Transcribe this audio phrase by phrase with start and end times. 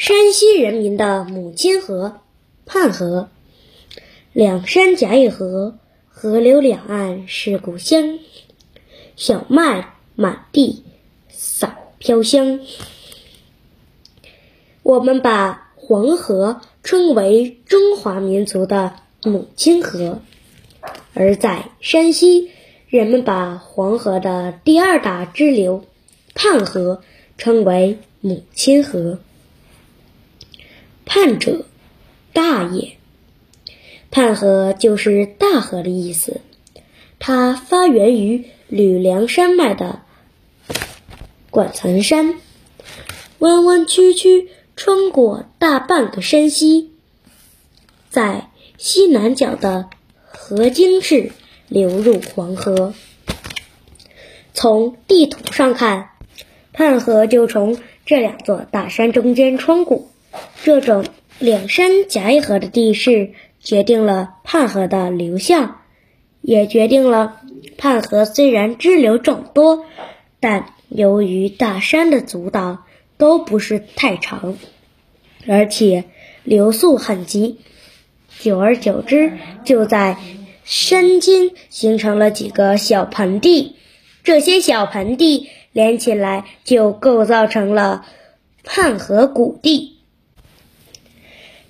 [0.00, 2.20] 山西人民的母亲河——
[2.66, 3.28] 泮河，
[4.32, 5.76] 两山夹一河，
[6.08, 8.18] 河流两岸是故乡。
[9.14, 10.84] 小麦满地
[11.28, 12.60] 扫飘香。
[14.82, 20.22] 我们把黄河称为中华民族的母亲河，
[21.12, 22.50] 而在山西，
[22.88, 25.84] 人们把黄河的第二大支流
[26.34, 27.02] 泮河
[27.36, 29.18] 称为母亲河。
[31.10, 31.64] 泮者，
[32.32, 32.92] 大也。
[34.12, 36.40] 泮河就是大河的意思。
[37.18, 40.02] 它发源于吕梁山脉的
[41.50, 42.36] 管涔山，
[43.40, 46.92] 弯弯曲曲穿过大半个山西，
[48.08, 48.48] 在
[48.78, 49.90] 西南角的
[50.24, 51.32] 河津市
[51.66, 52.94] 流入黄河。
[54.54, 56.10] 从地图上看，
[56.72, 60.08] 泮河就从这两座大山中间穿过。
[60.62, 61.04] 这种
[61.38, 65.80] 两山夹一河的地势，决定了泮河的流向，
[66.40, 67.40] 也决定了
[67.78, 69.84] 泮河虽然支流众多，
[70.38, 72.84] 但由于大山的阻挡，
[73.16, 74.56] 都不是太长，
[75.46, 76.04] 而且
[76.44, 77.58] 流速很急。
[78.38, 79.32] 久而久之，
[79.64, 80.16] 就在
[80.64, 83.76] 山间形成了几个小盆地，
[84.24, 88.06] 这些小盆地连起来，就构造成了
[88.64, 89.99] 泮河谷地。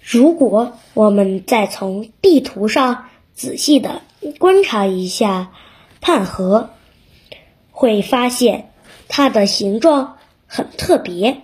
[0.00, 4.02] 如果我们再从地图上仔细的
[4.38, 5.52] 观察一下
[6.02, 6.70] 泮河，
[7.70, 8.70] 会发现
[9.08, 11.42] 它的形状很特别，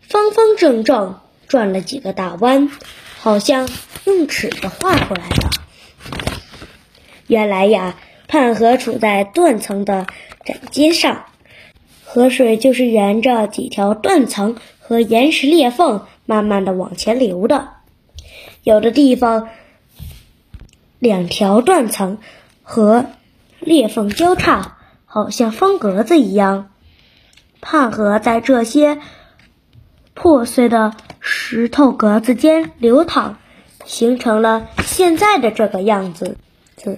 [0.00, 2.70] 方方正正，转了几个大弯，
[3.18, 3.68] 好像
[4.04, 5.50] 用尺子画出来的。
[7.26, 7.96] 原来呀，
[8.28, 10.06] 泮河处在断层的
[10.44, 11.26] 展阶上，
[12.04, 16.06] 河水就是沿着几条断层和岩石裂缝。
[16.28, 17.70] 慢慢的往前流的，
[18.62, 19.48] 有的地方
[20.98, 22.18] 两条断层
[22.62, 23.06] 和
[23.60, 24.76] 裂缝交叉，
[25.06, 26.68] 好像方格子一样。
[27.62, 28.98] 泮河在这些
[30.12, 33.36] 破碎的石头格子间流淌，
[33.86, 36.36] 形成了现在的这个样子
[36.76, 36.96] 子。